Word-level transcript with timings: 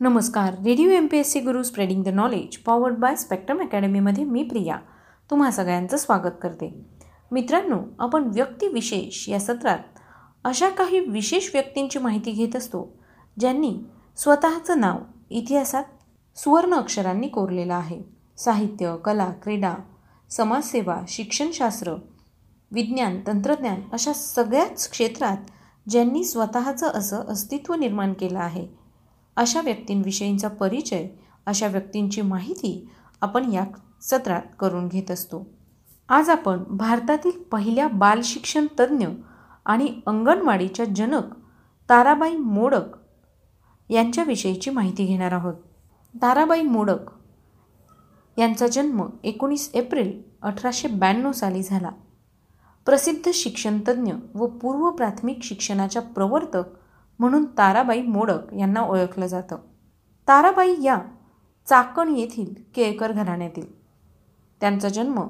नमस्कार. 0.00 0.54
Radio 0.64 0.90
M 0.90 1.06
P 1.06 1.18
S 1.18 1.32
C 1.32 1.40
Guru 1.40 1.62
spreading 1.62 2.02
the 2.04 2.08
knowledge 2.08 2.56
powered 2.56 2.94
by 2.94 3.16
spectrum 3.16 3.60
अकॅडमीमध्ये 3.60 4.24
मी 4.24 4.42
प्रिया. 4.42 4.76
तुम्हा 5.30 5.50
सगळ्यांचं 5.50 5.96
स्वागत 5.96 6.36
करते. 6.42 6.68
मित्रांनो 7.32 7.78
आपण 7.98 8.30
व्यक्तिविशेष 8.34 9.28
या 9.28 9.40
सत्रात 9.40 9.78
अशा 10.44 10.68
काही 10.68 11.00
विशेष 11.00 11.50
व्यक्तींची 11.54 11.98
माहिती 11.98 12.30
घेत 12.30 12.56
असतो 12.56 12.96
ज्यांनी 13.36 13.74
स्वतःचं 14.16 14.80
नाव 14.80 14.98
इतिहासात 15.30 15.84
सुवर्ण 16.36 16.74
अक्षरांनी 16.74 17.28
कोरलेलं 17.28 17.74
आहे. 17.74 18.02
साहित्य 18.38 18.96
कला 19.04 19.30
क्रीडा 19.42 19.74
समाजसेवा 20.30 21.00
शिक्षणशास्त्र 21.08 21.94
विज्ञान 22.72 23.20
तंत्रज्ञान 23.26 23.80
अशा 23.92 24.12
सगळ्याच 24.12 24.90
क्षेत्रात 24.90 25.36
ज्यांनी 25.88 26.24
स्वतःचं 26.24 26.86
असं 26.86 27.24
अस्तित्व 27.28 27.74
निर्माण 27.74 28.12
केलं 28.12 28.38
आहे 28.38 28.79
अशा 29.40 29.60
व्यक्तींविषयींचा 29.60 30.48
परिचय 30.48 31.08
अशा 31.46 31.66
व्यक्तींची 31.66 32.22
माहिती 32.22 32.88
आपण 33.20 33.52
या 33.52 33.64
सत्रात 34.02 34.42
करून 34.58 34.88
घेत 34.88 35.10
असतो. 35.10 35.46
आज 36.08 36.30
आपण 36.30 36.64
भारतातील 36.68 37.30
पहिल्या 37.30 37.88
बालशिक्षण 37.88 38.66
तज्ज्ञ 38.80 39.06
आणि 39.64 40.00
अंगणवाडीच्या 40.06 40.86
जनक 40.96 41.22
ताराबाई 41.88 42.36
मोडक 42.36 42.84
यांच्याविषयीची 43.90 44.70
माहिती 44.70 45.04
घेणार 45.04 45.32
आहोत. 45.32 45.54
ताराबाई 46.14 46.62
मोडक 46.62 47.10
यांचा 48.38 48.66
जन्म 48.66 49.06
एकोणीस 49.24 49.70
एप्रिल 49.74 50.22
अठराशे 50.42 50.88
ब्याण्णव 50.88 51.32
साली 51.32 51.62
झाला. 51.62 51.90
प्रसिद्ध 52.86 53.30
शिक्षणतज्ज्ञ 53.34 54.12
व 54.34 54.46
पूर्व 54.46 54.90
प्राथमिक 54.90 55.38
शिक्षणाच्या 55.42 56.02
प्रवर्तक 56.02 56.79
म्हणून 57.20 57.44
ताराबाई 57.58 58.02
मोडक 58.02 58.54
यांना 58.58 58.80
ओळखलं 58.80 59.26
जातं. 59.26 59.56
ताराबाई 60.28 60.76
या 60.82 60.98
चाकण 61.68 62.16
येथील 62.16 62.54
केळकर 62.74 63.12
घराण्यातील. 63.12 63.66
त्यांचा 64.60 64.88
जन्म 64.88 65.20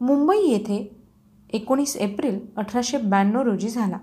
मुंबई 0.00 0.38
येथे 0.38 0.96
एकोणीस 1.52 1.96
एप्रिल 1.96 2.46
अठराशे 2.56 2.98
ब्याण्णव 2.98 3.42
रोजी 3.42 3.68
झाला. 3.68 3.98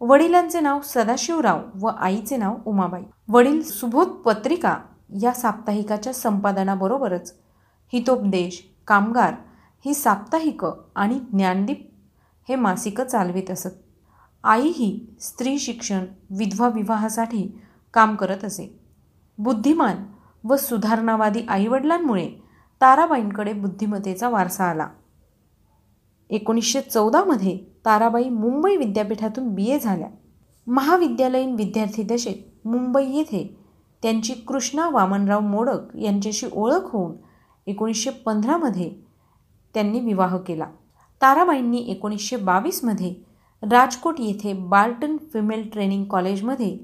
वडिलांचे 0.00 0.60
नाव 0.60 0.80
सदाशिवराव 0.84 1.60
व 1.80 1.86
आईचे 1.86 2.36
नाव 2.36 2.56
उमाबाई. 2.66 3.02
वडील 3.28 3.62
सुबोध 3.62 4.08
पत्रिका 4.08 4.78
या 5.22 5.32
साप्ताहिकाच्या 5.32 6.12
संपादनाबरोबरच 6.12 7.34
हितोपदेश 7.92 8.70
कामगार 8.86 9.34
ही 9.84 9.94
साप्ताहिकं 9.94 10.72
आणि 10.96 11.18
ज्ञानदीप 11.18 11.90
हे 12.48 12.56
मासिकं 12.56 13.04
चालवित 13.04 13.50
असत. 13.50 13.83
आईही 14.44 15.06
स्त्री 15.20 15.58
शिक्षण 15.58 16.04
विधवा 16.30 16.68
विवाहासाठी 16.68 17.60
काम 17.94 18.16
करत 18.16 18.44
असे. 18.44 18.80
बुद्धिमान 19.38 19.96
व 20.44 20.56
सुधारणावादी 20.56 21.40
आईवडिलांमुळे 21.48 22.30
ताराबाईंकडे 22.80 23.52
बुद्धिमत्तेचा 23.52 24.28
वारसा 24.28 24.64
आला. 24.64 24.88
एकोणीसशे 26.30 26.80
चौदामध्ये 26.80 27.58
ताराबाई 27.84 28.28
मुंबई 28.28 28.76
विद्यापीठातून 28.76 29.54
बी. 29.54 29.64
ए. 29.64 29.78
झाल्या. 29.78 30.08
महाविद्यालयीन 30.66 31.54
विद्यार्थी 31.54 32.02
दशेत 32.02 32.66
मुंबई 32.66 33.06
येथे 33.06 33.56
त्यांची 34.02 34.34
कृष्णा 34.34 34.88
वामनराव 34.88 35.40
मोडक 35.40 35.96
यांच्याशी 35.96 36.46
ओळख 36.52 36.84
होऊन 36.84 37.12
एकोणीसशे 37.66 38.10
पंधरामध्ये 38.10 38.94
त्यांनी 39.74 40.00
विवाह 40.00 40.36
केला. 40.36 40.66
ताराबाईंनी 41.22 41.78
एकोणीसशे 41.78 42.36
बावीसमध्ये 42.36 43.33
राजकोट 43.70 44.14
येथे 44.18 44.52
बार्टन 44.52 45.16
फिमेल 45.16 45.68
ट्रेनिंग 45.72 46.04
कॉलेजमध्ये 46.04 46.78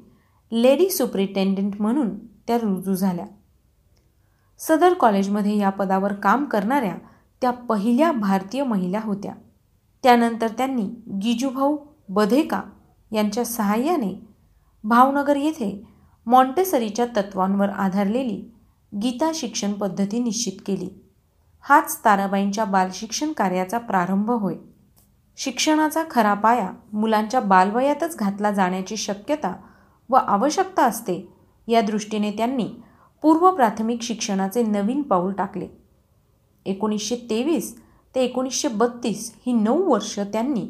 लेडी 0.53 0.91
सुप्रिटेंडंट 0.91 1.81
म्हणून 1.81 2.19
त्या 2.19 2.56
रुजू 2.56 2.95
झाल्या. 2.95 3.27
सदर 4.59 4.95
कॉलेजमध्ये 4.95 5.56
या 5.59 5.70
पदावर 5.70 6.12
काम 6.12 6.45
करणाऱ्या 6.45 6.95
त्या 7.41 7.50
पहिल्या 7.50 8.12
भारतीय 8.12 8.62
महिला 8.62 9.00
होत्या. 9.05 9.33
त्यानंतर 10.03 10.49
त्यांनी 10.49 10.82
गिजूभाऊ 11.22 11.77
बधेका 12.09 12.62
यांच्या 13.12 13.44
सहाय्याने 13.44 14.26
भावनगर 14.84 15.37
येथे 15.37 15.87
मॉन्टेसरीच्या 16.26 17.06
तत्वांवर 17.16 17.69
आधारलेली 17.69 18.53
गीता 19.03 19.31
शिक्षण 19.34 19.72
पद्धती 19.72 20.19
निश्चित 20.19 20.60
केली. 20.66 20.88
हाच 21.60 22.00
ताराबाईंच्या 22.05 22.65
बालशिक्षण 22.65 23.32
कार्याचा 23.32 23.78
प्रारंभ 23.78 24.31
होय. 24.31 24.55
शिक्षणाचा 25.37 26.03
खरा 26.11 26.35
पाया 26.35 26.71
मुलांच्या 26.93 27.41
बालवयातच 27.41 28.17
घातला 28.17 28.51
जाण्याची 28.51 28.97
शक्यता 28.97 29.55
व 30.11 30.15
आवश्यकता 30.15 30.85
असते 30.85 31.29
या 31.69 31.81
दृष्टीने 31.81 32.31
त्यांनी 32.31 32.69
पूर्व 33.23 33.51
प्राथमिक 33.51 34.03
शिक्षणाचे 34.03 34.63
नवीन 34.63 35.03
पाऊल 35.03 35.33
टाकले. 35.33 35.69
एकोणीसशे 36.67 37.17
तेवीस 37.31 37.75
ते 38.15 38.25
एकोणीसशे 38.25 38.69
बत्तीस 38.69 39.33
ही 39.47 39.53
नऊ 39.53 39.83
वर्ष 39.91 40.19
त्यांनी 40.19 40.67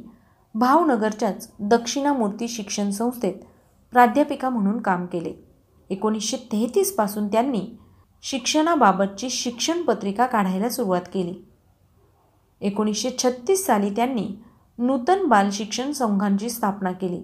भावनगरच्याच 0.54 1.50
दक्षिणामूर्ती 1.60 2.48
शिक्षण 2.48 2.90
संस्थेत 2.90 3.34
प्राध्यापिका 3.92 4.48
म्हणून 4.48 4.80
काम 4.80 5.06
केले. 5.06 5.32
एकोणीसशे 5.90 6.36
तेहतीसपासून 6.52 7.28
त्यांनी 7.28 7.62
शिक्षणाबाबतची 8.22 9.30
शिक्षण 9.30 9.82
पत्रिका 9.82 10.26
काढायला 10.26 10.68
सुरुवात 10.68 11.08
केली. 11.14 11.34
एकोणीसशे 12.60 13.10
छत्तीस 13.18 13.66
साली 13.66 13.90
त्यांनी 13.90 14.28
नूतन 14.80 15.24
बालशिक्षण 15.26 15.92
संघांची 15.92 16.50
स्थापना 16.50 16.92
केली. 16.92 17.22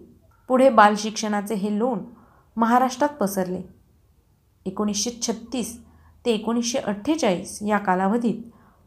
पुढे 0.49 0.69
बालशिक्षणाचे 0.71 1.55
हे 1.55 1.79
लोण 1.79 1.99
महाराष्ट्रात 2.57 3.09
पसरले. 3.09 3.61
एकोणीसशे 4.67 5.11
छत्तीस 5.23 5.79
ते 6.25 6.31
एकोणीसशे 6.31 6.79
अठ्ठेचाळीस 6.79 7.59
या 7.63 7.79
कालावधीत 7.79 8.43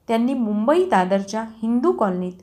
त्यांनी 0.07 0.33
मुंबई 0.33 0.85
दादरच्या 0.89 1.43
हिंदू 1.63 1.91
कॉलनीत 1.91 2.33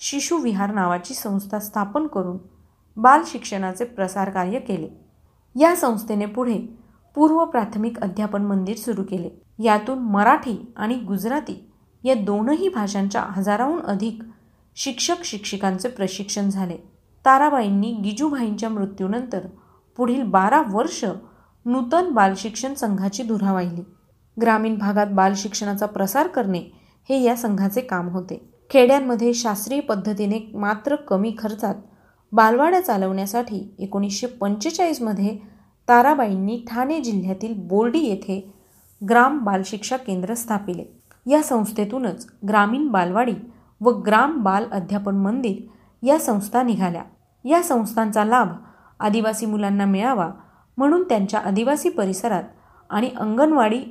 शिशुविहार 0.00 0.74
नावाची 0.74 1.14
संस्था 1.14 1.58
स्थापन 1.58 2.06
करून 2.06 2.38
बालशिक्षणाचे 2.96 3.84
प्रसार 3.84 4.30
कार्य 4.30 4.58
केले. 4.58 4.88
या 5.60 5.74
संस्थेने 5.76 6.26
पुढे 6.26 6.58
पूर्व 7.14 7.44
प्राथमिक 7.44 8.00
अध्यापन 8.00 8.42
मंदिर 8.42 8.76
सुरू 8.76 9.02
केले. 9.02 9.30
यातून 9.64 9.98
मराठी 9.98 10.72
आणि 10.76 10.94
गुजराती 10.94 11.70
या 12.04 12.14
दोनही 12.14 12.68
भाषांच्या 12.68 13.22
हजाराहून 13.22 13.80
अधिक 13.80 14.22
शिक्षक 14.76 15.24
शिक्षिकांचे 15.24 15.88
प्रशिक्षण 15.88 16.50
झाले. 16.50 16.76
ताराबाईंनी 17.24 17.92
गिजूभाईंच्या 18.04 18.68
मृत्यूनंतर 18.68 19.46
पुढील 19.96 20.22
बारा 20.22 20.62
वर्ष 20.70 21.04
नूतन 21.66 22.10
बालशिक्षण 22.10 22.74
संघाची 22.74 23.22
धुरा 23.22 23.52
वाहिली 23.52 23.82
ग्रामीण 24.40 24.76
भागात 24.78 25.06
बालशिक्षणाचा 25.06 25.86
प्रसार 25.86 26.26
करणे 26.26 26.58
हे 27.08 27.20
या 27.22 27.36
संघाचे 27.36 27.80
काम 27.80 28.08
होते. 28.08 28.40
खेड्यांमध्ये 28.70 29.32
शास्त्रीय 29.34 29.80
पद्धतीने 29.80 30.38
मात्र 30.54 30.96
कमी 30.96 31.34
खर्चात 31.38 31.74
बालवाड्या 32.32 32.80
चालवण्यासाठी 32.80 33.74
एकोणीसशे 33.78 34.26
पंचेचाळीसमध्ये 34.26 35.36
ताराबाईंनी 35.88 36.64
ठाणे 36.68 37.00
जिल्ह्यातील 37.00 37.52
बोर्डी 37.56 37.98
येथे 37.98 38.40
ग्राम 39.08 39.38
बालशिक्षा 39.38 39.96
केंद्र 39.96 40.34
स्थापिले. 40.34 40.84
या 41.30 41.42
संस्थेतूनच 41.42 42.26
ग्रामीण 42.48 42.88
बालवाडी 42.88 43.34
व 43.84 43.90
ग्राम 43.90 44.42
बाल 44.42 44.64
अध्यापन 44.72 45.14
मंदिर 45.14 45.56
या 46.06 46.18
संस्था 46.18 46.62
निघाल्या. 46.62 47.02
या 47.44 47.62
संस्थांचा 47.62 48.24
लाभ 48.24 48.48
आदिवासी 49.00 49.46
मुलांना 49.46 49.84
मिळावा 49.84 50.30
म्हणून 50.76 51.02
त्यांच्या 51.02 51.40
आदिवासी 51.40 51.88
परिसरात 51.88 52.42
आणि 52.90 53.10
अंगणवाडी 53.16 53.84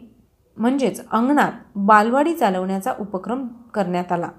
म्हणजेच 0.58 1.10
अंगणात 1.12 1.52
बालवाडी 1.76 2.34
चालवण्याचा 2.34 2.94
उपक्रम 3.00 3.48
करण्यात 3.48 4.12
आला. 4.12 4.30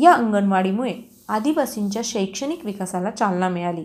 या 0.00 0.12
अंगणवाडीमुळे 0.12 0.94
आदिवासींच्या 1.28 2.02
शैक्षणिक 2.04 2.64
विकासाला 2.64 3.10
चालना 3.10 3.48
मिळाली. 3.48 3.84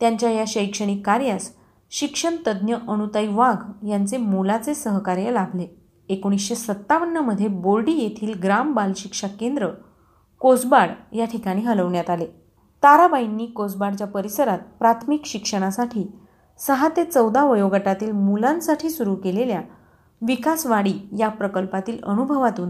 त्यांच्या 0.00 0.30
या 0.30 0.44
शैक्षणिक 0.46 1.06
कार्यास 1.06 1.52
शिक्षण 1.90 2.36
अणुताई 2.36 2.78
अनुताई 2.88 3.28
वाघ 3.28 3.86
यांचे 3.86 4.16
मोलाचे 4.16 4.74
सहकार्य 4.74 5.30
लाभले. 5.30 5.87
एकोणीसशे 6.08 6.54
सत्तावन्नमध्ये 6.54 7.48
बोर्डी 7.48 7.92
येथील 7.92 8.38
ग्राम 8.42 8.72
बालशिक्षा 8.72 9.28
केंद्र 9.40 9.68
कोसबाड 10.40 10.90
या 11.12 11.24
ठिकाणी 11.24 11.60
हलवण्यात 11.60 12.10
आले. 12.10 12.26
ताराबाईंनी 12.82 13.46
कोसबाडच्या 13.46 14.06
परिसरात 14.06 14.58
प्राथमिक 14.78 15.22
शिक्षणासाठी 15.24 16.06
सहा 16.58 16.88
ते 16.96 17.04
चौदा 17.04 17.44
वयोगटातील 17.44 18.12
मुलांसाठी 18.12 18.90
सुरू 18.90 19.14
केलेल्या 19.14 19.60
विकासवाडी 20.22 20.94
या 21.18 21.28
प्रकल्पातील 21.28 21.98
अनुभवातून 22.04 22.68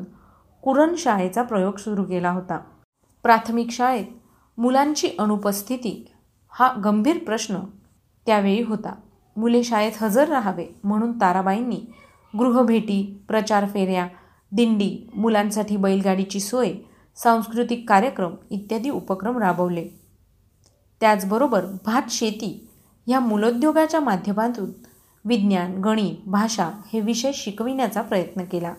कुरण 0.63 0.95
शाळेचा 0.99 1.43
प्रयोग 1.43 1.77
सुरू 1.77 2.05
केला 2.05 2.31
होता. 2.31 2.59
प्राथमिक 3.23 3.71
शाळेत 3.71 4.05
मुलांची 4.59 5.11
अनुपस्थिती 5.19 6.13
हा 6.51 6.73
गंभीर 6.85 7.19
प्रश्न 7.19 7.59
त्यावेळी 8.27 8.63
होता. 8.63 8.95
मुले 9.37 9.63
शाळेत 9.63 10.03
हजर 10.03 10.29
राहावे 10.29 10.67
म्हणून 10.85 11.21
ताराबाईंनी 11.21 11.81
गृहभेटी 12.39 13.25
प्रचार 13.29 13.67
फेऱ्या 13.67 14.09
दिंडी 14.53 15.11
मुलांसाठी 15.15 15.77
बैलगाडीची 15.77 16.41
सोय 16.41 16.73
सांस्कृतिक 17.17 17.89
कार्यक्रम 17.89 18.35
इत्यादी 18.51 18.91
उपक्रम 18.91 19.39
राबवले. 19.39 19.89
त्याचबरोबर 21.01 21.65
भात 21.87 22.03
शेती 22.11 22.69
ह्या 23.07 23.21
मूलोद्योगाच्या 23.21 24.01
माध्यमातून 24.01 24.71
विज्ञान 25.25 25.81
गणित 25.81 26.29
भाषा 26.29 26.71
हे 26.93 27.01
विषय 27.01 27.31
शिकविण्याचा 27.35 28.03
प्रयत्न 28.03 28.45
केला. 28.45 28.75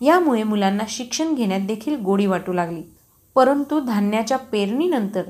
यामुळे 0.00 0.42
मुलांना 0.42 0.84
शिक्षण 0.88 1.34
घेण्यात 1.34 1.60
देखील 1.60 2.00
गोडी 2.00 2.26
वाटू 2.26 2.52
लागली. 2.52 2.82
परंतु 3.34 3.80
धान्याच्या 3.80 4.36
पेरणीनंतर 4.36 5.22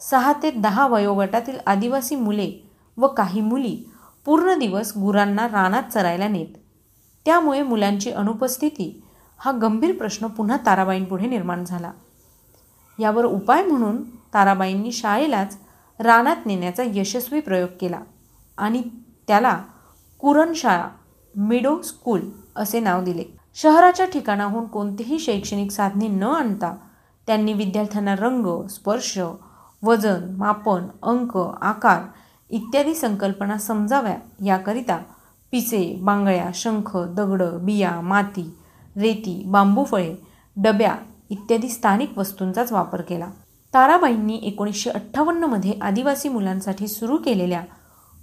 सहा 0.00 0.32
ते 0.42 0.50
दहा 0.50 0.86
वयोगटातील 0.86 1.58
आदिवासी 1.66 2.16
मुले 2.16 2.52
व 2.96 3.06
काही 3.06 3.40
मुली 3.40 3.84
पूर्ण 4.24 4.58
दिवस 4.58 4.92
गुरांना 4.96 5.46
रानात 5.46 5.82
चरायला 5.82 6.28
नेत. 6.28 6.46
त्यामुळे 7.24 7.62
मुलांची 7.62 8.10
अनुपस्थिती 8.10 9.02
हा 9.38 9.52
गंभीर 9.52 9.96
प्रश्न 9.96 10.26
पुन्हा 10.26 10.56
ताराबाईंपुढे 10.66 11.26
निर्माण 11.26 11.64
झाला. 11.64 11.92
यावर 12.98 13.24
उपाय 13.24 13.62
म्हणून 13.64 14.02
ताराबाईंनी 14.34 14.92
शाळेलाच 14.92 15.56
रानात 16.00 16.46
नेण्याचा 16.46 16.82
यशस्वी 16.86 17.40
प्रयोग 17.40 17.68
केला 17.80 18.00
आणि 18.58 18.82
त्याला 19.28 19.58
कुरणशाळा 20.18 20.88
मिडो 21.36 21.80
स्कूल 21.82 22.20
असे 22.56 22.80
नाव 22.80 23.04
दिले. 23.04 23.24
शहराच्या 23.54 24.06
ठिकाणाहून 24.06 24.66
कोणतीही 24.66 25.18
शैक्षणिक 25.18 25.70
साधने 25.70 26.08
न 26.08 26.22
आणता 26.22 26.76
त्यांनी 27.26 27.52
विद्यार्थ्यांना 27.52 28.14
रंग 28.16 28.66
स्पर्श 28.66 29.18
वजन 29.82 30.34
मापन 30.38 30.86
अंक 31.02 31.36
आकार 31.60 32.02
इत्यादी 32.50 32.94
संकल्पना 32.94 33.58
समजाव्या 33.58 34.16
याकरिता 34.44 34.98
पिसे 35.52 35.96
बांगड्या 36.00 36.50
शंख 36.54 36.96
दगड 36.96 37.42
बिया 37.62 38.00
माती 38.00 38.42
रेती 38.96 39.42
बांबू 39.46 39.84
फळे 39.84 40.14
डब्या 40.56 40.94
इत्यादी 41.30 41.68
स्थानिक 41.68 42.18
वस्तूंचाच 42.18 42.72
वापर 42.72 43.00
केला. 43.00 43.26
ताराबाईंनी 43.74 44.38
एकोणीसशे 44.42 44.90
अठ्ठावन्नमध्ये 44.90 45.72
आदिवासी 45.82 46.28
मुलांसाठी 46.28 46.88
सुरू 46.88 47.16
केलेल्या 47.16 47.60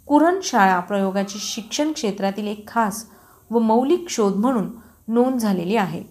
कुरण 0.07 0.39
शाळा 0.43 0.79
प्रयोगाची 0.79 1.39
शिक्षण 1.39 1.91
क्षेत्रातील 1.91 2.47
एक 2.47 2.67
खास 2.67 3.05
व 3.51 3.59
मौलिक 3.59 4.09
शोध 4.09 4.35
म्हणून 4.35 4.69
नोंद 5.07 5.37
झालेली 5.37 5.75
आहे. 5.75 6.03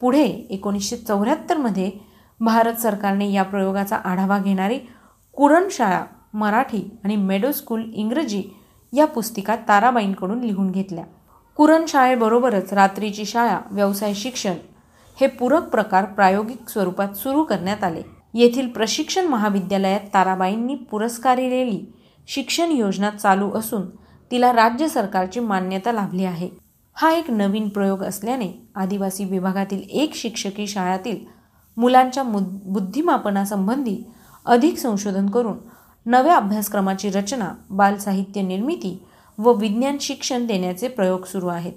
पुढे 0.00 0.24
एकोणीसशे 0.50 0.96
चौऱ्याहत्तरमध्ये 0.96 1.90
भारत 2.40 2.74
सरकारने 2.74 3.30
या 3.32 3.42
प्रयोगाचा 3.42 3.96
आढावा 3.96 4.38
घेणारी 4.38 4.78
कुरणशाळा 5.36 6.04
मराठी 6.34 6.82
आणि 7.04 7.16
मेडो 7.16 7.52
स्कूल 7.52 7.82
इंग्रजी 7.94 8.42
या 8.92 9.06
पुस्तिका 9.06 9.56
ताराबाईंकडून 9.68 10.40
लिहून 10.40 10.70
घेतल्या. 10.70 11.04
कुरण 11.56 11.84
शाळेबरोबरच 11.88 12.72
रात्रीची 12.72 13.24
शाळा 13.24 13.58
व्यवसाय 13.70 14.14
शिक्षण 14.14 14.54
हे 15.20 15.26
पूरक 15.26 15.68
प्रकार 15.68 16.04
प्रायोगिक 16.04 16.68
स्वरूपात 16.68 17.16
सुरू 17.16 17.42
करण्यात 17.44 17.84
आले. 17.84 18.02
येथील 18.34 18.68
प्रशिक्षण 18.68 19.26
महाविद्यालयात 19.26 20.00
ताराबाईंनी 20.14 20.74
पुरस्कारिलेली 20.90 21.80
शिक्षण 22.28 22.70
योजना 22.70 23.10
चालू 23.10 23.50
असून 23.50 23.88
तिला 24.30 24.52
राज्य 24.52 24.88
सरकारची 24.88 25.40
मान्यता 25.40 25.92
लाभली 25.92 26.24
आहे. 26.24 26.48
हा 26.96 27.10
एक 27.12 27.30
नवीन 27.30 27.68
प्रयोग 27.68 28.02
असल्याने 28.02 28.50
आदिवासी 28.74 29.24
विभागातील 29.24 29.82
एक 29.90 30.14
शिक्षकी 30.14 30.66
शाळातील 30.66 31.18
मुलांच्या 31.76 32.22
मु 32.22 32.38
बुद्धिमापनासंबंधी 32.64 33.98
अधिक 34.46 34.78
संशोधन 34.78 35.26
करून 35.26 35.58
नव्या 36.08 36.36
अभ्यासक्रमाची 36.36 37.10
रचना 37.10 37.48
बालसाहित्य 37.70 38.42
निर्मिती 38.42 39.06
व 39.38 39.52
विज्ञान 39.52 39.96
शिक्षण 40.00 40.46
देण्याचे 40.46 40.88
प्रयोग 40.88 41.24
सुरू 41.24 41.46
आहेत. 41.46 41.72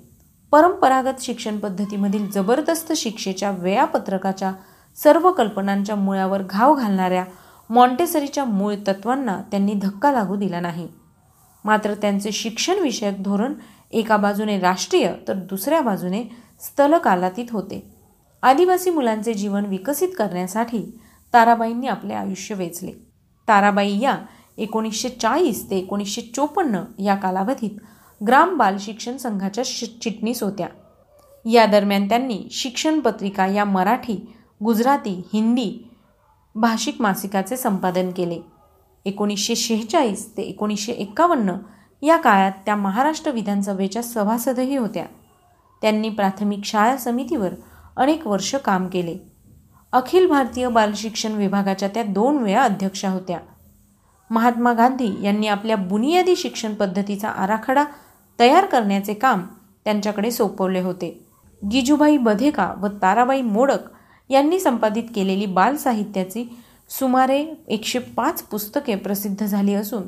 परंपरागत 0.52 1.22
शिक्षण 1.22 1.60
पद्धतीमधील 1.60 2.32
जबरदस्त 2.32 2.94
शिक्षेच्या 2.94 3.52
वेळापत्रकाच्या 3.52 4.54
सर्व 4.96 5.32
कल्पनांच्या 5.32 5.96
मुळावर 5.96 6.42
घाव 6.42 6.76
घालणाऱ्या 6.76 7.26
मॉन्टेसरीच्या 7.70 8.46
मूळ 8.46 8.76
तत्वांना 8.88 9.42
त्यांनी 9.52 9.74
धक्का 9.74 10.12
लागू 10.12 10.36
दिला 10.36 10.60
नाही. 10.60 10.88
मात्र 11.66 11.94
त्यांचे 11.94 12.32
शिक्षणविषयक 12.32 13.24
धोरण 13.24 13.54
एका 13.92 14.18
बाजूने 14.18 14.60
राष्ट्रीय 14.60 15.14
तर 15.28 15.34
दुसऱ्या 15.34 15.82
बाजूने 15.82 16.24
स्थलकालातीत 16.60 17.46
होते. 17.52 17.96
आदिवासी 18.42 18.90
मुलांचे 18.90 19.34
जीवन 19.34 19.66
विकसित 19.66 20.10
करण्यासाठी 20.18 21.00
ताराबाईंनी 21.34 21.88
आपले 21.88 22.14
आयुष्य 22.14 22.56
वेचले. 22.56 23.11
ताराबाई 23.48 24.00
या 24.00 24.18
एकोणीसशे 24.58 25.10
चाळीस 25.10 25.70
ते 25.70 25.78
एकोणीसशे 25.78 26.22
चोपन्न 26.22 27.02
या 27.02 27.16
कालावधीत 27.16 27.80
ग्राम 28.28 28.58
बाल 28.58 28.78
शिक्षण 28.80 29.18
संघाच्या 29.18 29.64
चिटणीस 29.66 30.44
होत्या. 30.44 30.68
या 31.46 31.66
दरम्यान 31.66 32.10
त्यांनी 32.10 32.48
शिक्षण 32.52 33.00
पत्रिका 33.00 33.48
या 33.48 33.66
मराठी 33.66 34.34
गुजराती 34.64 35.30
हिंदी 35.34 35.90
भाषिक 36.56 37.02
मासिकाचे 37.02 37.58
संपादन 37.58 38.12
केले. 38.12 38.40
एकोणीसशे 39.06 39.56
शेहेचाळीस 39.56 40.38
ते 40.38 40.42
एकोणीसशे 40.42 40.92
एक्कावन्न 40.92 41.54
या 42.02 42.18
काळात 42.18 42.52
त्या 42.66 42.76
महाराष्ट्र 42.76 43.32
विधानसभेच्या 43.32 44.04
सभासदही 44.04 44.76
होत्या. 44.76 45.06
त्यांनी 45.82 46.10
प्राथमिक 46.10 46.60
शाळा 46.64 46.98
समितीवर 46.98 47.50
अनेक 47.98 48.28
वर्ष 48.28 48.56
काम 48.56 48.88
केले. 48.88 49.31
अखिल 49.94 50.28
भारतीय 50.28 50.68
बालशिक्षण 50.68 51.32
विभागाच्या 51.32 51.88
त्या 51.90 52.04
दोन 52.04 52.38
वेळा 52.38 52.62
अध्यक्षा 52.64 53.10
होत्या. 53.10 53.40
महात्मा 54.30 54.74
गांधी 54.74 55.10
यांनी 55.24 55.48
आपल्या 55.48 55.76
बुनियादी 55.76 56.36
शिक्षण 56.36 56.74
पद्धतीचा 56.74 57.30
आराखडा 57.30 57.84
तयार 58.40 58.66
करण्याचे 58.66 59.14
काम 59.14 59.42
त्यांच्याकडे 59.86 60.32
सोपवले 60.32 60.80
होते. 60.80 61.26
गिजूबाई 61.72 62.18
बधेका 62.18 62.74
व 62.82 62.88
ताराबाई 63.02 63.42
मोडक 63.42 63.90
यांनी 64.30 64.60
संपादित 64.60 65.04
केलेली 65.16 65.46
बाल 65.46 65.76
साहित्याची 65.76 66.46
सुमारे 66.90 67.46
एकशे 67.68 68.00
पाच 68.00 68.42
पुस्तके 68.44 68.96
प्रसिद्ध 68.96 69.46
झाली 69.46 69.74
असून 69.74 70.04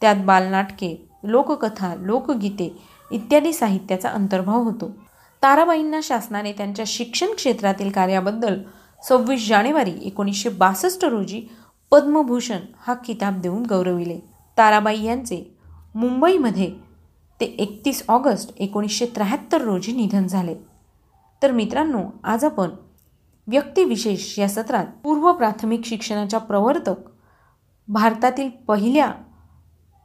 त्यात 0.00 0.16
बालनाटके 0.16 1.08
लोककथा 1.24 1.94
लोकगीते 1.98 2.76
इत्यादी 3.10 3.52
साहित्याचा 3.52 4.08
अंतर्भाव 4.08 4.62
होतो. 4.62 4.90
ताराबाईंना 5.42 6.00
शासनाने 6.02 6.52
त्यांच्या 6.52 6.84
शिक्षण 6.88 7.34
क्षेत्रातील 7.34 7.90
कार्याबद्दल 7.90 8.60
सव्वीस 9.02 9.48
जानेवारी 9.48 9.94
एकोणीसशे 10.02 10.48
बासष्ट 10.48 11.04
रोजी 11.04 11.46
पद्मभूषण 11.90 12.58
हा 12.80 12.94
किताब 12.94 13.40
देऊन 13.40 13.62
गौरविले. 13.66 14.20
ताराबाई 14.58 15.02
यांचे 15.02 15.56
मुंबईमध्ये 15.94 16.74
ते 17.40 17.44
एकतीस 17.44 18.04
ऑगस्ट 18.08 18.54
एकोणीसशे 18.56 19.06
त्र्याहत्तर 19.06 19.60
रोजी 19.60 19.92
निधन 19.92 20.26
झाले. 20.26 20.54
तर 21.42 21.50
मित्रांनो 21.50 22.02
आज 22.24 22.44
आपण 22.44 22.68
व्यक्तिविशेष 23.46 24.38
या 24.38 24.48
सत्रात 24.48 24.86
पूर्व 25.04 25.32
प्राथमिक 25.32 25.84
शिक्षणाच्या 25.84 26.40
प्रवर्तक 26.40 27.10
भारतातील 27.88 28.48
पहिल्या 28.48 29.12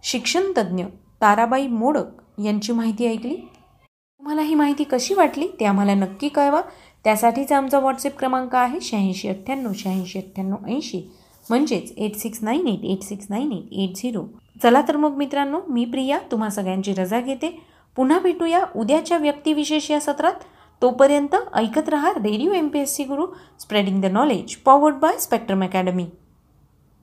शिक्षणतज्ज्ञ 0.04 0.86
ताराबाई 1.22 1.68
मोडक 1.68 2.40
यांची 2.40 2.74
माहिती 2.74 3.08
ऐकली? 3.08 3.36
तुम्हाला 3.36 4.42
ही 4.42 4.56
माहिती 4.56 4.84
कशी 4.84 5.14
वाटली? 5.14 5.48
ते 5.60 5.66
आम्हाला 5.66 5.94
नक्की 5.94 6.30
कळवा. 6.30 6.62
त्यासाठीचा 7.04 7.58
आमचा 7.58 7.80
व्हॉट्सअप 7.80 8.18
क्रमांक 8.20 8.56
आहे 8.56 8.80
शहाऐंशी 8.82 9.28
अठ्ठ्याण्णव 9.28 9.72
शहाऐंशी 9.76 10.20
अठ्ठ्याण्णव 10.20 10.68
ऐंशी. 10.68 11.02
म्हणजेच 11.50 11.92
eight 11.98 12.16
six 12.16 12.40
nine 12.42 12.68
eight 12.68 12.84
eight 12.84 13.02
six 13.02 13.26
nine 13.30 13.52
eight 13.52 13.74
eight 13.74 13.96
zero 13.96 14.24
चला 14.64 14.82
तर 14.88 14.98
मग 14.98 15.16
मित्रांनो 15.18 15.60
मी 15.70 15.86
प्रिया 15.86 16.20
तुम्हा 16.32 16.50
सगळ्यांची 16.50 16.94
रजा 16.94 17.20
घेते. 17.22 17.50
पुन्हा 17.98 18.20
भेटूया 18.20 18.64
उद्याच्या 18.76 19.18
व्यक्तिविशेष 19.18 19.92
या 19.92 20.00
सत्रात. 20.00 20.34
तोपर्यंत 20.82 21.36
ऐकत 21.54 21.90
रहा 21.90 22.12
radio 22.12 22.52
M 22.52 22.68
P 22.68 22.80
S 22.80 22.96
C 22.96 23.04
Guru 23.04 23.26
spreading 23.60 24.02
the 24.02 24.06
knowledge 24.06 24.56
powered 24.56 24.96
by 24.96 25.18
spectrum 25.18 25.64
academy 25.64 26.06